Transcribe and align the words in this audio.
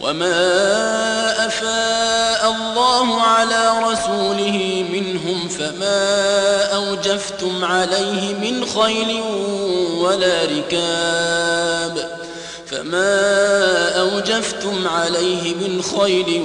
وما 0.00 1.46
أفاء 1.46 2.50
الله 2.50 3.20
على 3.20 3.72
رسوله 3.82 4.84
منهم 4.92 5.48
فما 5.48 6.62
أوجفتم 6.74 7.64
عليه 7.64 8.34
من 8.34 8.66
خيل 8.66 9.20
ولا 9.98 10.44
ركاب 10.44 12.20
فما 12.66 13.20
أوجفتم 14.00 14.88
عليه 14.88 15.54
من 15.54 15.82
خيل 15.82 16.42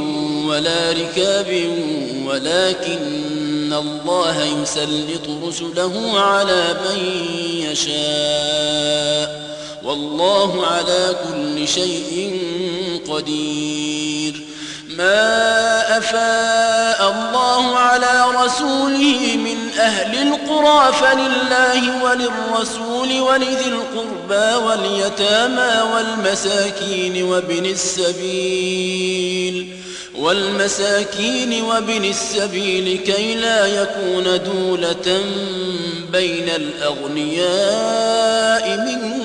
ولا 0.48 0.92
ركاب 0.92 1.78
ولكن 2.26 3.74
الله 3.74 4.44
يسلط 4.44 5.30
رسله 5.44 6.20
على 6.20 6.76
من 6.86 7.00
يشاء 7.72 8.95
والله 9.86 10.68
على 10.68 11.16
كل 11.30 11.68
شيء 11.68 12.40
قدير. 13.10 14.42
ما 14.98 15.98
أفاء 15.98 17.12
الله 17.12 17.78
على 17.78 18.26
رسوله 18.46 19.36
من 19.36 19.70
أهل 19.80 20.28
القرى 20.28 20.94
فلله 20.94 22.04
وللرسول 22.04 23.20
ولذي 23.22 23.66
القربى 23.68 24.56
واليتامى 24.66 25.82
والمساكين 25.94 27.24
وابن 27.24 27.66
السبيل. 27.66 29.46
والمساكين 30.16 31.64
وابن 31.64 32.06
السبيل 32.06 32.98
كي 32.98 33.36
لا 33.36 33.66
يكون 33.66 34.24
دولة 34.44 35.22
بين 36.12 36.50
الأغنياء 36.50 37.66
منكم 38.78 39.25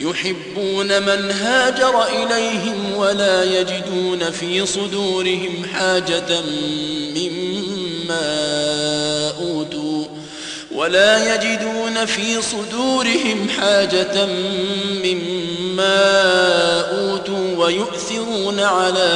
يحبون 0.00 1.02
من 1.02 1.30
هاجر 1.30 2.04
إليهم 2.04 2.96
ولا 2.96 3.44
يجدون 3.44 4.30
في 4.30 4.66
صدورهم 4.66 5.66
حاجة 5.74 6.40
مما 7.16 8.28
أوتوا 9.40 10.04
ولا 10.74 11.34
يجدون 11.34 12.06
في 12.06 12.42
صدورهم 12.42 13.48
حاجة 13.60 14.26
مما 15.04 16.00
أوتوا 16.80 17.56
ويؤثرون 17.56 18.60
على 18.60 19.08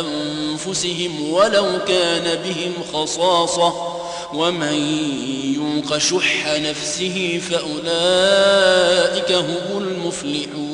أنفسهم 0.00 1.32
ولو 1.32 1.66
كان 1.88 2.38
بهم 2.44 2.72
خصاصة 2.92 4.02
ومن 4.34 4.74
يوق 5.54 5.98
شح 5.98 6.46
نفسه 6.46 7.40
فأولئك 7.50 9.32
هم 9.32 9.78
المفلحون 9.78 10.72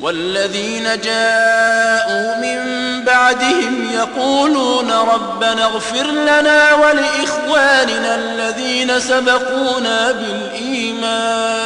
والذين 0.00 1.00
جاءوا 1.00 2.36
من 2.36 2.60
بعدهم 3.04 3.90
يقولون 3.94 4.90
ربنا 4.90 5.64
اغفر 5.64 6.06
لنا 6.06 6.74
ولإخواننا 6.74 8.14
الذين 8.14 9.00
سبقونا 9.00 10.12
بالإيمان 10.12 11.65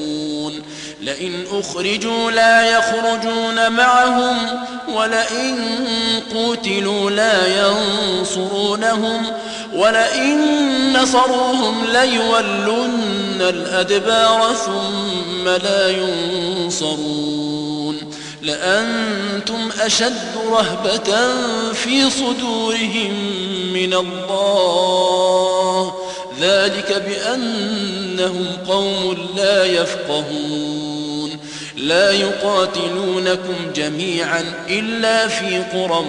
لئن 1.01 1.45
أخرجوا 1.51 2.31
لا 2.31 2.77
يخرجون 2.77 3.71
معهم 3.71 4.37
ولئن 4.93 5.57
قوتلوا 6.33 7.11
لا 7.11 7.67
ينصرونهم 7.67 9.25
ولئن 9.75 10.37
نصروهم 10.93 11.85
ليولن 11.85 13.41
الأدبار 13.41 14.55
ثم 14.65 15.49
لا 15.49 15.89
ينصرون 15.89 17.97
لأنتم 18.41 19.69
أشد 19.81 20.37
رهبة 20.51 21.33
في 21.73 22.09
صدورهم 22.09 23.13
من 23.73 23.93
الله 23.93 25.93
ذلك 26.41 27.03
بأنهم 27.07 28.45
قوم 28.67 29.17
لا 29.35 29.65
يفقهون 29.65 30.90
لا 31.81 32.11
يقاتلونكم 32.11 33.55
جميعا 33.75 34.53
إلا 34.69 35.27
في 35.27 35.57
قرى 35.57 36.05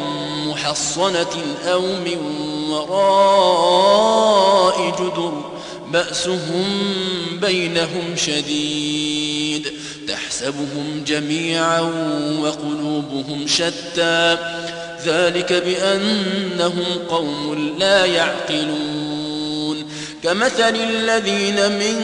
محصنة 0.46 1.44
أو 1.72 1.80
من 1.80 2.18
وراء 2.70 3.96
جدر 5.00 5.50
بأسهم 5.92 6.64
بينهم 7.40 8.16
شديد 8.16 9.72
تحسبهم 10.08 11.04
جميعا 11.06 11.80
وقلوبهم 12.42 13.46
شتى. 13.46 14.36
ذلك 15.04 15.52
بأنهم 15.52 16.84
قوم 17.08 17.74
لا 17.78 18.04
يعقلون. 18.04 19.84
كمثل 20.24 20.74
الذين 20.74 21.72
من 21.72 21.96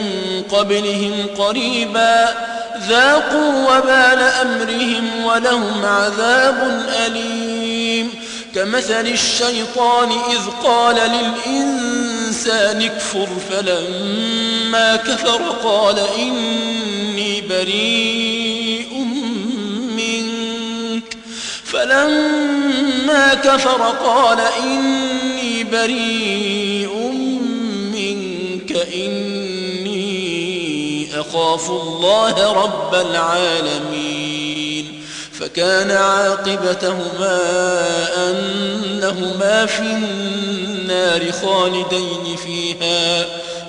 قبلهم 0.49 1.13
قريبا 1.37 2.58
ذاقوا 2.87 3.77
وبال 3.77 4.21
أمرهم 4.21 5.25
ولهم 5.25 5.85
عذاب 5.85 6.87
أليم. 7.05 8.09
كمثل 8.55 9.07
الشيطان 9.07 10.11
إذ 10.11 10.49
قال 10.63 10.95
للإنسان 10.95 12.81
اكفر 12.81 13.27
فلما 13.49 14.95
كفر 14.95 15.41
قال 15.63 15.99
إني 16.19 17.41
بريء 17.41 18.93
منك. 19.97 21.17
فلما 21.65 23.33
كفر 23.33 23.93
قال 24.05 24.39
إني 24.63 25.63
بريء 25.63 26.98
أخاف 31.49 31.69
الله 31.69 32.53
رب 32.53 32.95
العالمين 32.95 35.03
فكان 35.39 35.91
عاقبتهما 35.91 37.39
أنهما 38.29 39.65
في 39.65 39.81
النار 39.81 41.31
خالدين 41.31 42.35
فيها 42.45 43.25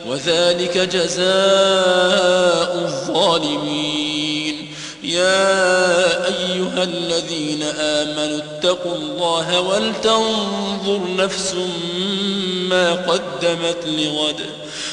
وذلك 0.09 0.79
جزاء 0.79 1.25
الظالمين. 2.85 4.75
يا 5.03 6.27
أيها 6.27 6.83
الذين 6.83 7.63
آمنوا 7.63 8.39
اتقوا 8.39 8.95
الله 8.95 9.61
ولتنظر 9.61 11.01
نفس 11.17 11.55
ما 12.69 12.93
قدمت 12.93 13.85
لغد. 13.87 14.41